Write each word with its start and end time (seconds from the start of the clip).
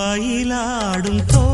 மயிலாடும் 0.00 1.22
தோ 1.32 1.49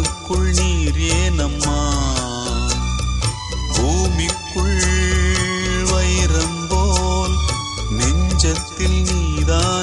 பூமிக்குள் 0.00 0.50
நீரேனம்மா 0.58 1.78
பூமிக்குள் 3.74 4.78
வைரம் 5.90 6.60
போல் 6.70 7.36
நெஞ்சத்தில் 7.98 8.98
நீதான் 9.02 9.79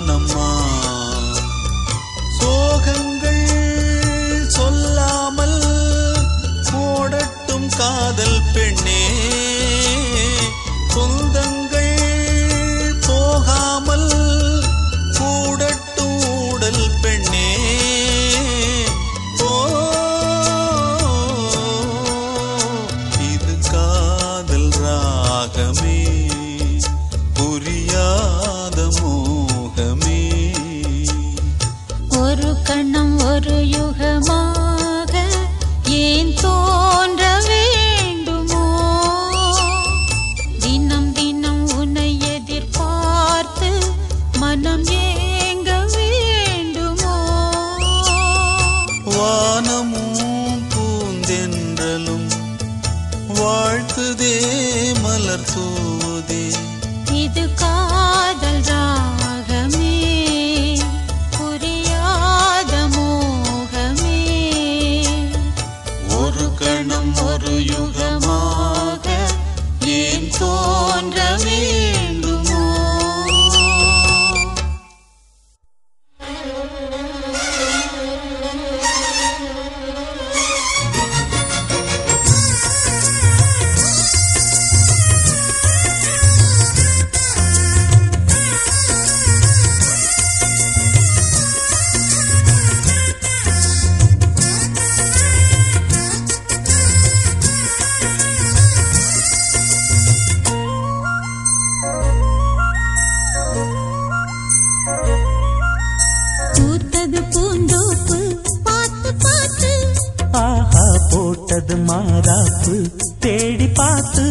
வந்தது 111.60 111.76
மாதாப்பு 111.86 112.74
தேடி 113.20 113.68
பார்த்து 113.70 114.24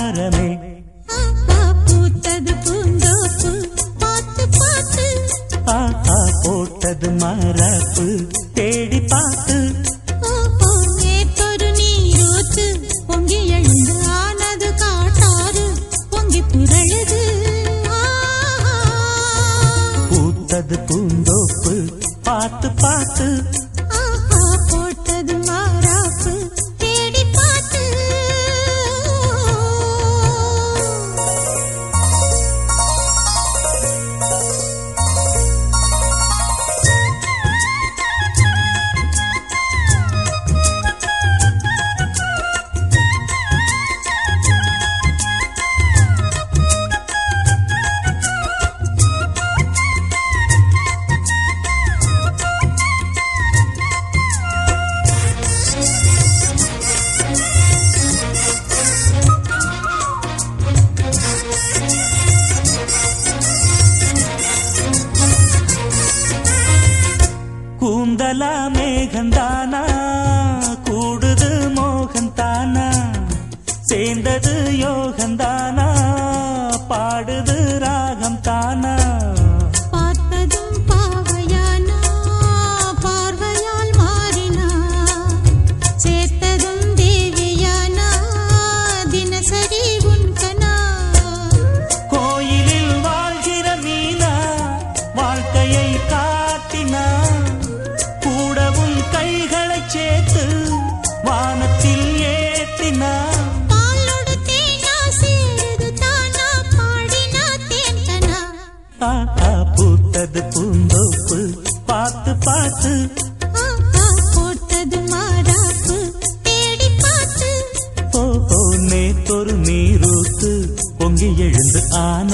மனதாரமே 0.00 0.78
பூத்தது 1.86 2.52
பூந்தோப்பு. 2.64 3.68
பார்த்து 3.98 4.48
பார்த்து. 4.58 5.28
ஆ 5.68 5.94
போட்டது 6.42 7.10
மரப்பு. 7.10 8.26
தேடி 8.54 9.00
பார்த்து. 9.00 9.69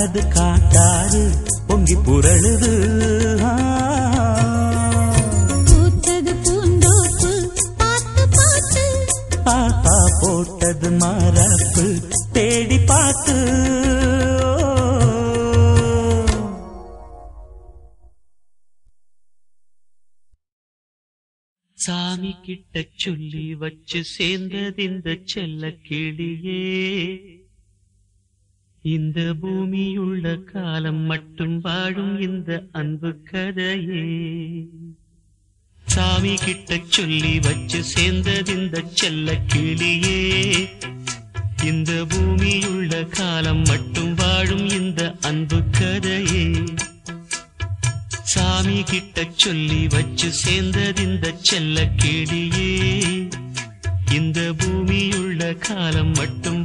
காட்டாது 0.07 0.23
காட்டாது 0.35 1.21
பொங்கி 1.67 1.95
புரளுது. 1.95 2.73
ஆத்தா 9.45 9.97
போட்டது 10.21 10.91
மரப்பு 10.91 12.01
தேடி 12.33 12.79
பார்த்து. 12.79 13.37
சாமி 21.75 22.37
கிட்ட 22.43 22.85
சொல்லி 22.97 23.55
வச்சு 23.55 24.05
சேர்ந்தது 24.05 24.83
இந்த 24.83 25.17
செல்ல 25.25 25.67
கிளியே. 25.69 27.46
இந்த 28.87 29.35
பூமியுள்ள 29.43 30.45
காலம் 30.53 31.01
மட்டும் 31.01 31.61
வாழும் 31.61 32.21
இந்த 32.21 32.65
அன்பு 32.73 33.17
கதையே. 33.33 34.05
சாமி 35.87 36.35
கிட்ட 36.35 36.79
சொல்லி 36.89 37.39
வச்சு 37.39 37.83
சேர்ந்தது 37.83 38.57
இந்த 38.57 38.83
செல்ல 38.93 39.41
கிளியே. 39.55 40.69
இந்த 41.65 42.07
பூமியுள்ள 42.09 43.09
காலம் 43.09 43.63
மட்டும் 43.63 44.15
வாழும் 44.15 44.69
இந்த 44.69 45.17
அன்பு 45.21 45.63
கதையே. 45.71 46.53
சாமி 48.23 48.83
கிட்ட 48.83 49.27
சொல்லி 49.37 49.87
வச்சு 49.87 50.33
சேர்ந்தது 50.33 51.03
இந்த 51.03 51.35
செல்ல 51.41 51.91
கிளியே. 51.97 53.29
இந்த 54.13 54.55
பூமியுள்ள 54.59 55.55
காலம் 55.55 56.13
மட்டும் 56.13 56.65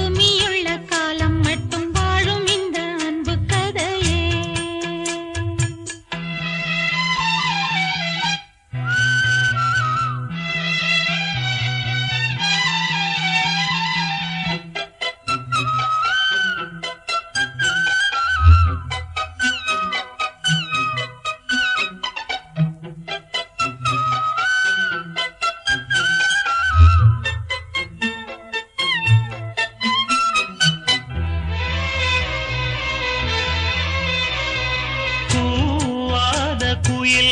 கோயில் 37.13 37.31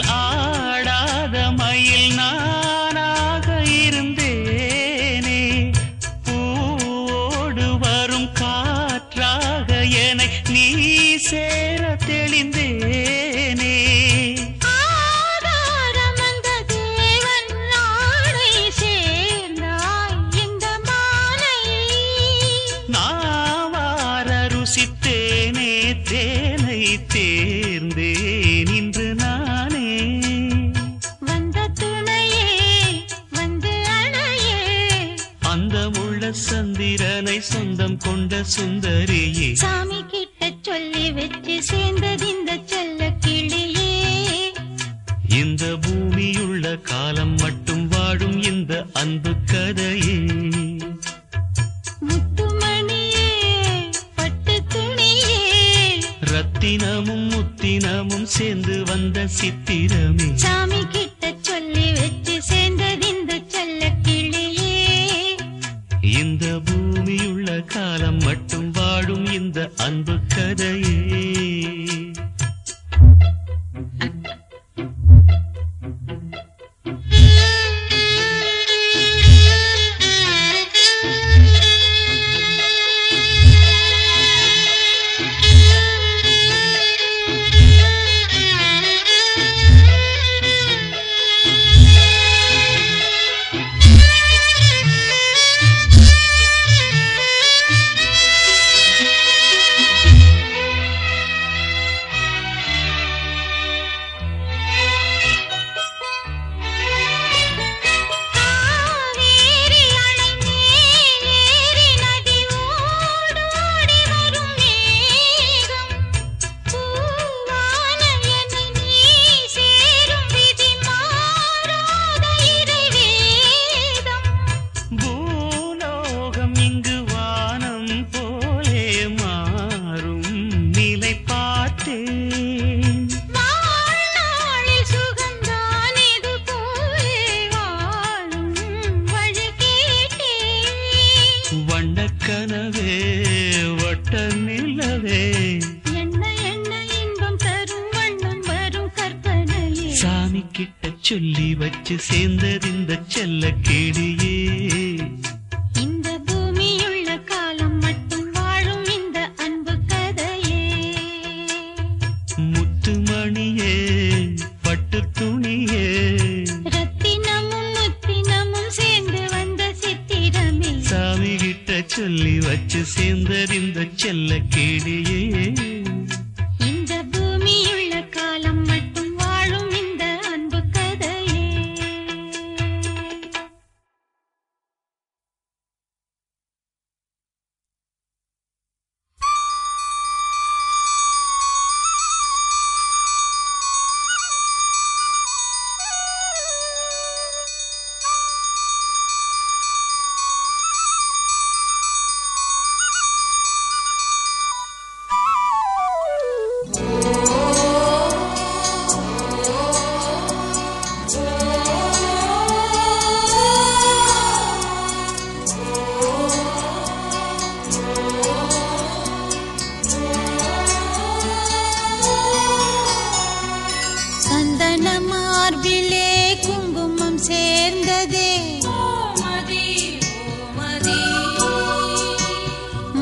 சேர்ந்ததே. 227.39 228.29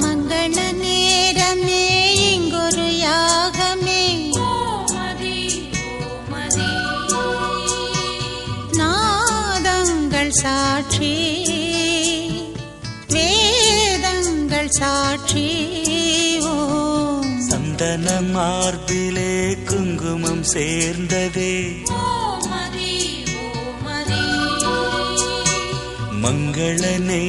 மங்கள 0.02 0.58
நேரமே 0.82 1.84
இங்கொரு 2.32 2.88
யாகமே. 2.98 4.04
நாதங்கள் 8.80 10.34
சாட்சி 10.44 11.14
வேதங்கள் 13.14 14.72
சாட்சி 14.80 15.48
சந்தன 17.50 18.08
மார்பிலே 18.36 19.34
குங்குமம் 19.70 20.46
சேர்ந்ததே. 20.54 21.54
ವೇಳನೆ 26.68 27.20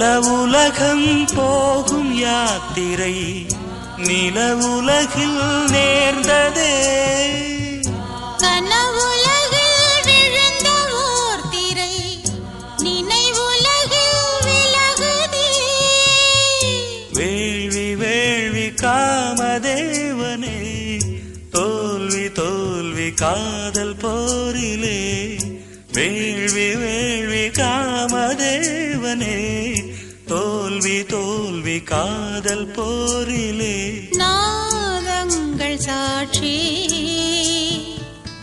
பல 0.00 0.20
உலகம் 0.20 1.28
போகும் 1.36 2.14
யாத்திரை 2.14 3.46
நில 3.96 4.56
உலகில் 4.56 5.40
நேர்ந்ததே. 5.66 7.39
காதல் 32.42 32.68
போரிலே 32.68 33.74
நாதங்கள் 34.12 35.76
சாட்சி 35.78 36.52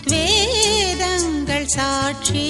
வேதங்கள் 0.06 1.66
சாட்சி 1.68 2.46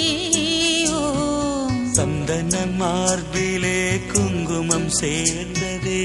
சந்தன 1.94 2.54
மார்பிலே 2.80 3.80
குங்குமம் 4.12 4.92
சேர்ந்ததே. 5.00 6.04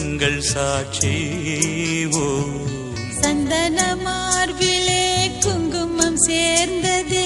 எங்கள் 0.00 0.40
சாட்சி. 0.40 1.28
ஓ. 2.12 2.42
சந்தன 3.20 3.96
மார்பிலே 3.96 5.30
குங்குமம் 5.40 6.16
சேர்ந்ததே. 6.28 7.24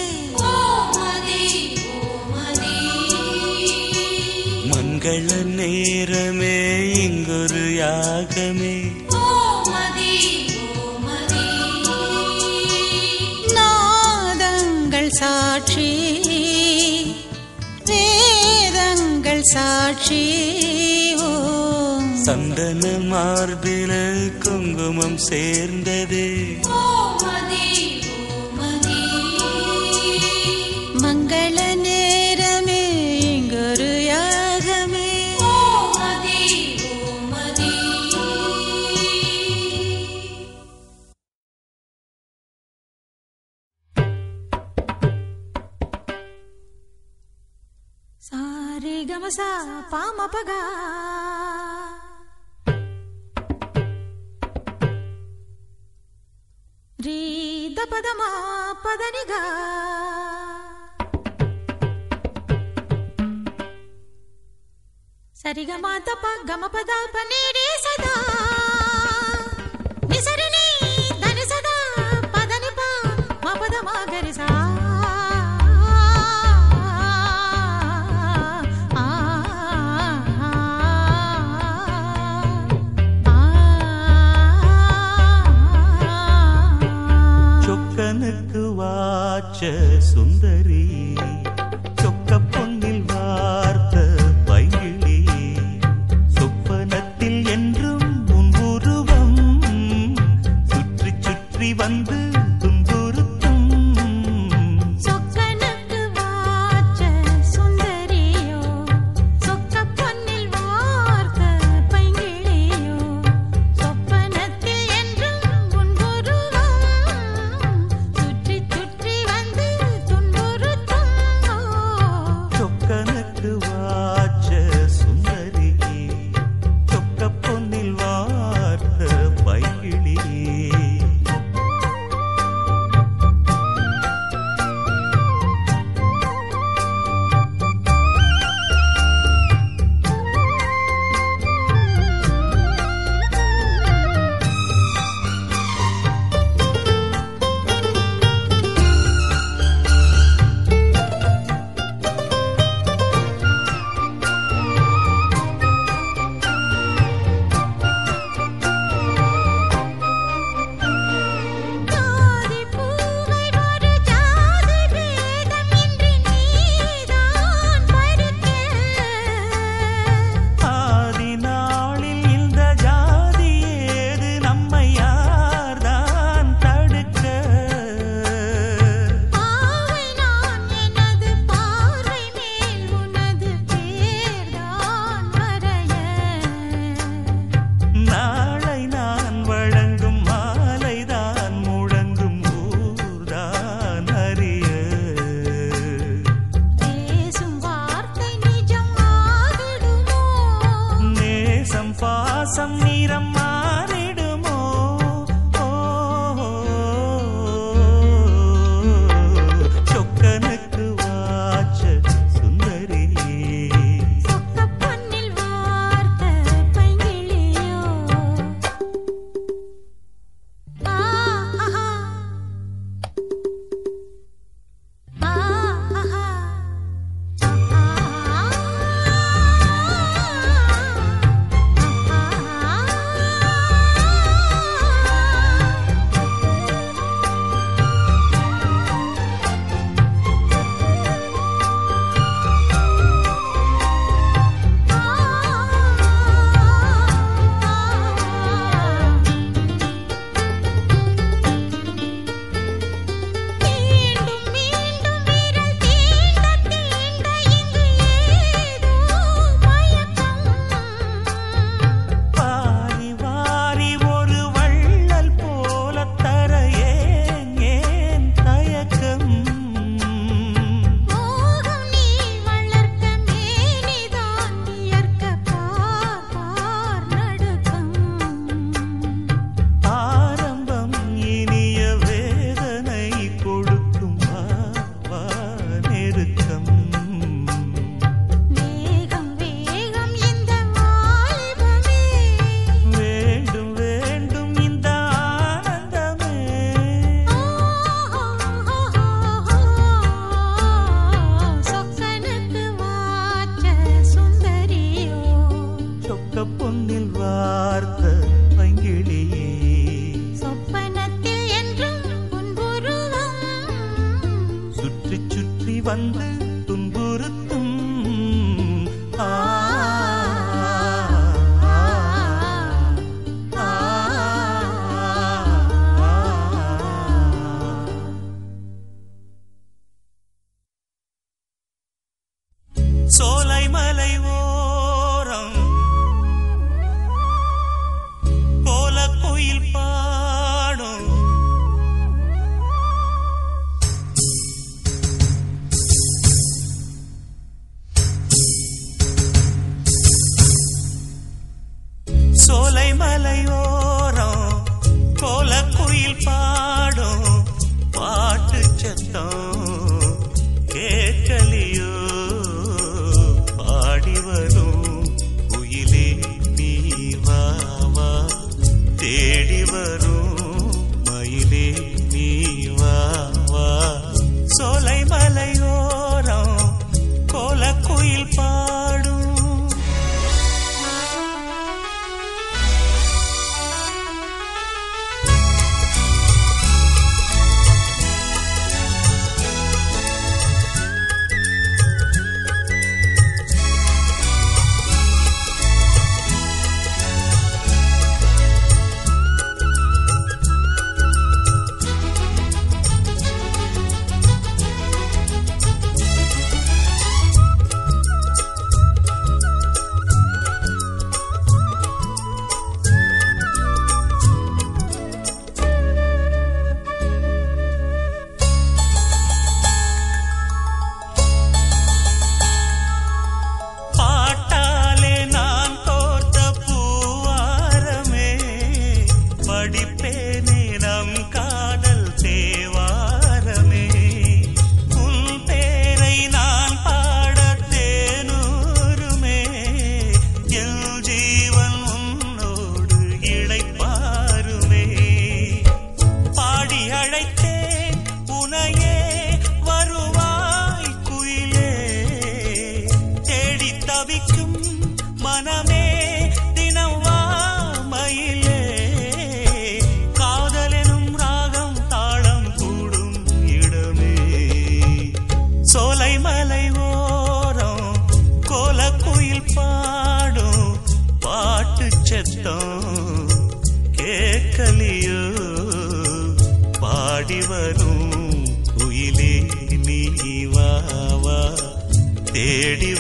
மங்கள 4.70 5.44
நேரமே 5.44 6.88
இங்கொரு 6.92 7.74
யாகமே. 7.74 8.82
நாதங்கள் 13.52 15.10
சாட்சி. 15.10 16.20
வேதங்கள் 17.84 19.42
சாட்சி. 19.42 20.48
ஓ 21.14 21.29
சந்தன 22.40 22.84
மார்பில 23.10 23.92
குங்குமம் 24.42 25.16
சேர்ந்தது. 25.26 26.22
மங்கள 31.02 31.58
நேரமே 31.84 32.80
இங்கொரு 33.30 33.90
யாகமே. 34.10 35.08
சாரி 48.28 48.96
கமசா 49.10 49.50
பாமபகா 49.92 50.60
పదమా 57.84 58.28
పదనిగా. 58.86 59.40
సరిగా 65.36 65.76
మా 65.76 65.98
తప 65.98 66.24
గమ 66.50 66.66
పద 66.66 66.90
పనేరే 67.14 67.66
సదా. 67.84 68.14
నిసరిని 70.08 70.66
ధని 71.20 71.44
సదా. 71.44 71.76
పదని 72.36 72.70
పా 72.78 72.88
మా 73.44 73.52
పదమా 73.54 74.06
గరిసా 74.12 74.48
सुंदरी। 90.00 90.89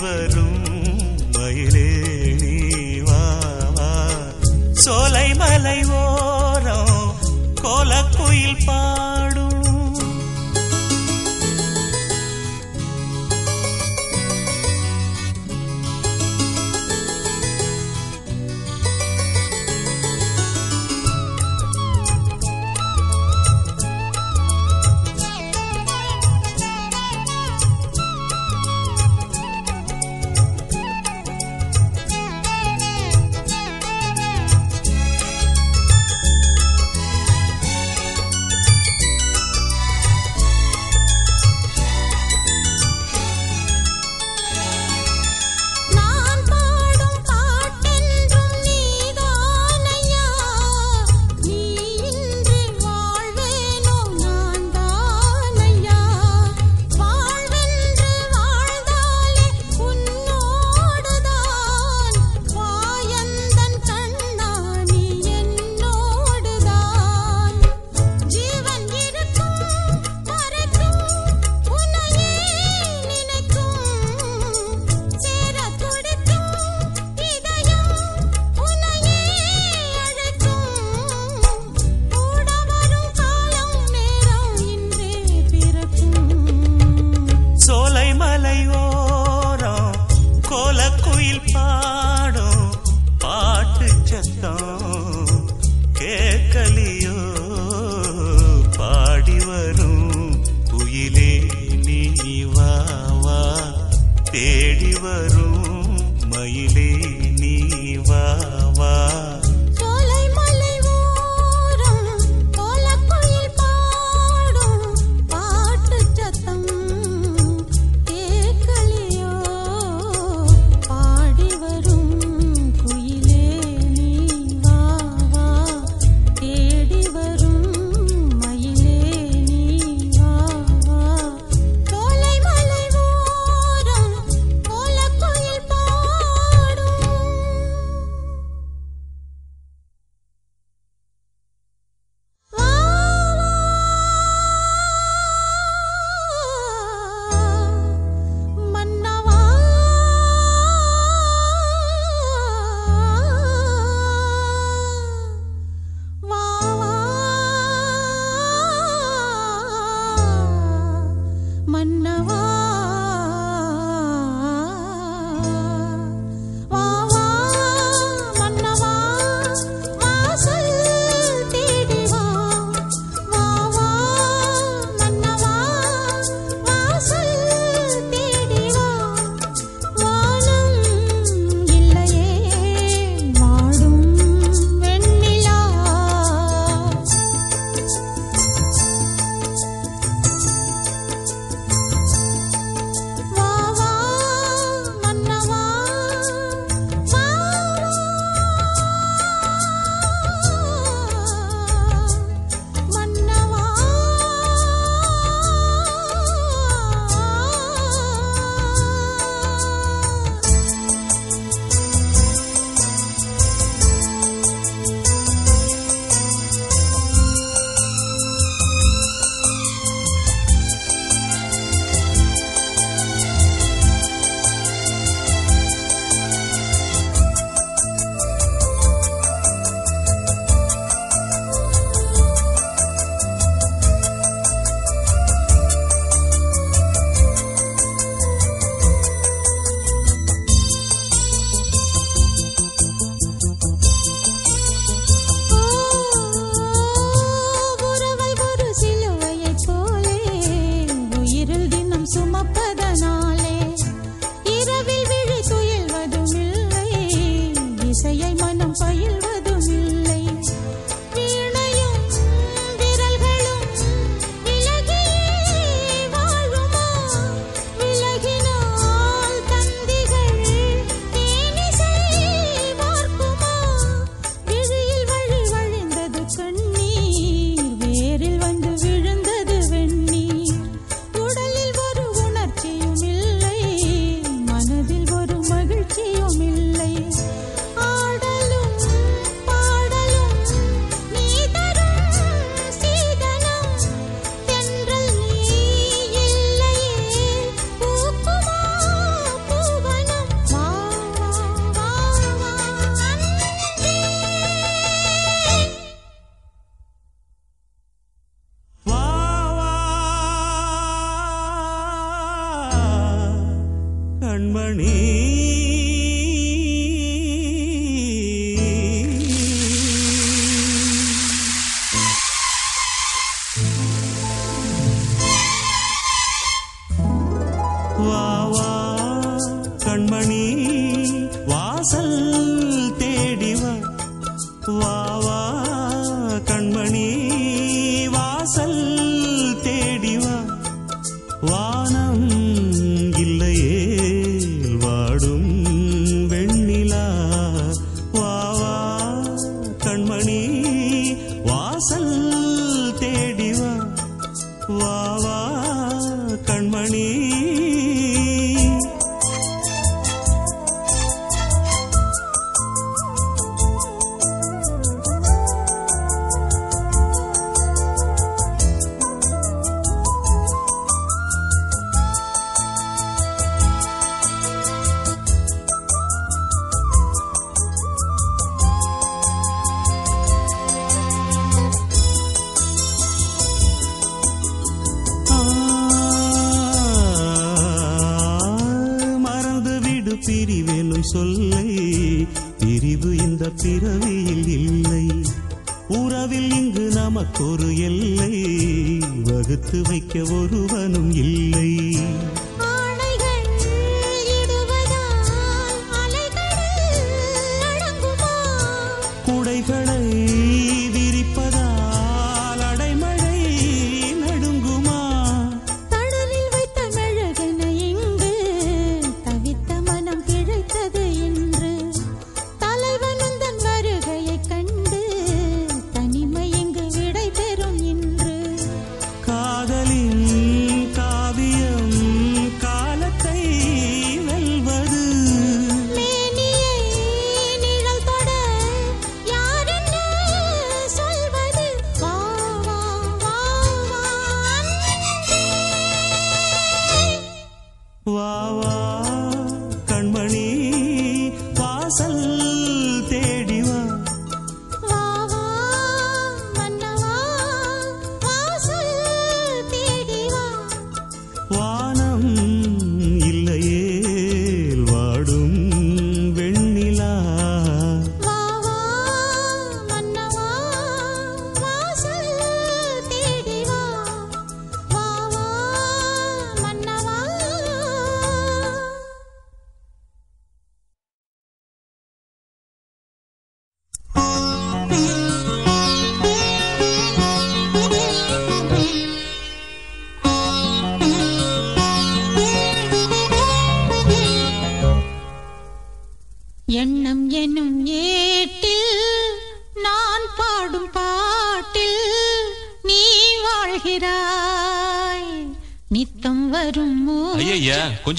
வரும் 0.02 0.62
மயிலே 1.32 1.88
சோலை 4.82 5.26
மலை 5.34 5.78
ஓரம் 5.98 6.94
கோலக்குயில் 7.62 8.62
பா 8.66 8.80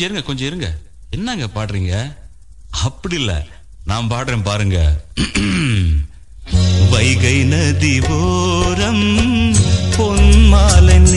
கொஞ்சம் 0.01 0.17
இருங்க 0.17 0.27
கொஞ்சம் 0.27 0.47
இருங்க. 0.47 0.67
என்னங்க 1.09 1.47
பாடுறீங்க? 1.55 2.15
அப்படி 2.69 3.15
இல்ல. 3.15 3.45
நான் 3.85 4.07
பாடுறேன் 4.09 4.43
பாருங்க. 4.43 4.77
வைகை 6.91 7.43
நதி 7.43 7.99
ஓரம் 7.99 9.05
பொன்மாலன் 9.97 11.10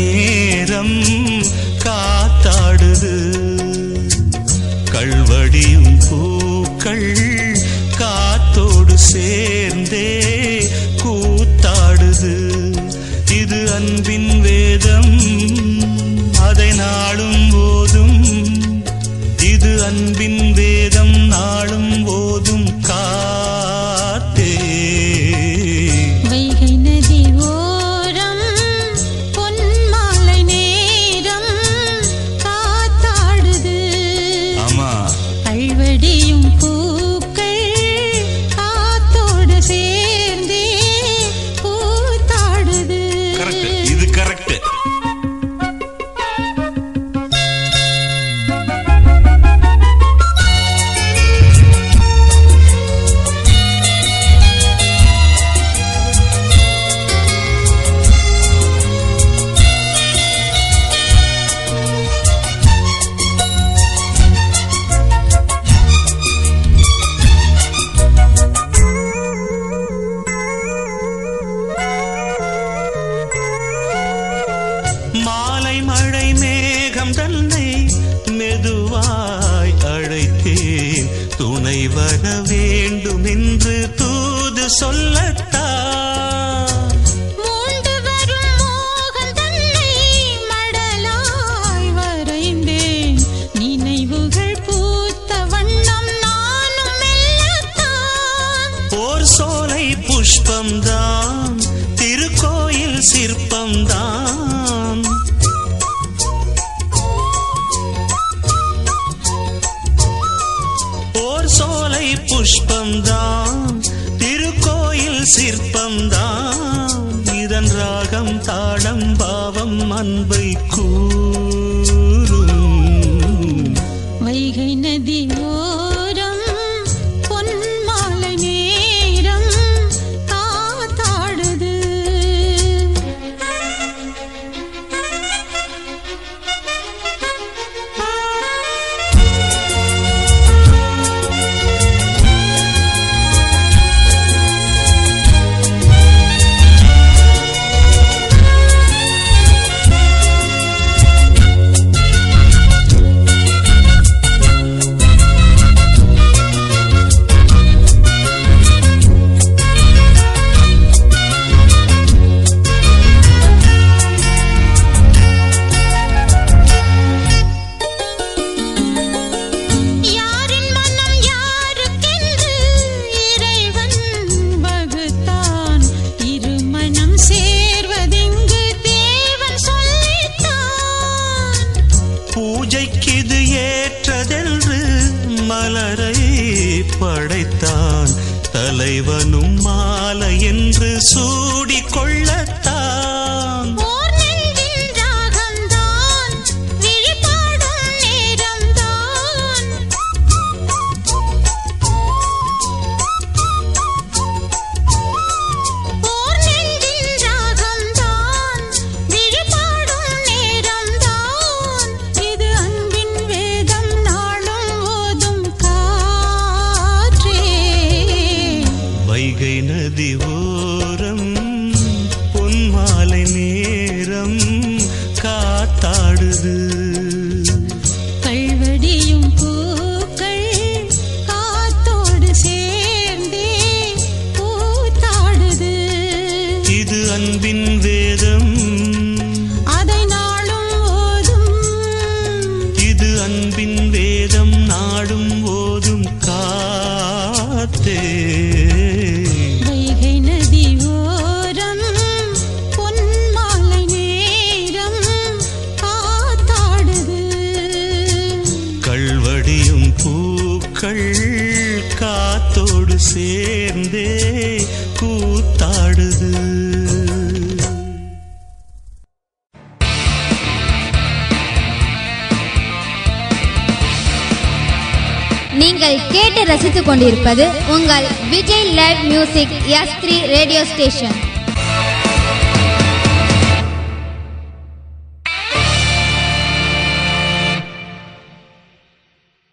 கேட்டு 280.84 281.13